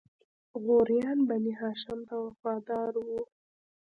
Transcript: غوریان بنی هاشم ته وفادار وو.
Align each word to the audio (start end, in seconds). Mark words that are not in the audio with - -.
غوریان 0.63 1.19
بنی 1.27 1.53
هاشم 1.59 1.99
ته 2.07 2.15
وفادار 2.25 2.93
وو. 3.05 3.21